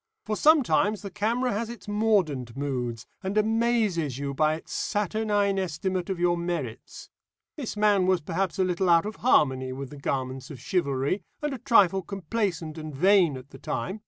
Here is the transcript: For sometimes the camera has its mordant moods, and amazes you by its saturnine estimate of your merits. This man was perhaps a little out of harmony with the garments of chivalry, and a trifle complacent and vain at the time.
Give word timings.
For 0.25 0.35
sometimes 0.35 1.03
the 1.03 1.11
camera 1.11 1.53
has 1.53 1.69
its 1.69 1.87
mordant 1.87 2.57
moods, 2.57 3.05
and 3.21 3.37
amazes 3.37 4.17
you 4.17 4.33
by 4.33 4.55
its 4.55 4.73
saturnine 4.73 5.59
estimate 5.59 6.09
of 6.09 6.19
your 6.19 6.35
merits. 6.39 7.11
This 7.55 7.77
man 7.77 8.07
was 8.07 8.19
perhaps 8.19 8.57
a 8.57 8.63
little 8.63 8.89
out 8.89 9.05
of 9.05 9.17
harmony 9.17 9.71
with 9.71 9.91
the 9.91 9.97
garments 9.97 10.49
of 10.49 10.59
chivalry, 10.59 11.21
and 11.43 11.53
a 11.53 11.59
trifle 11.59 12.01
complacent 12.01 12.79
and 12.79 12.95
vain 12.95 13.37
at 13.37 13.51
the 13.51 13.59
time. 13.59 13.99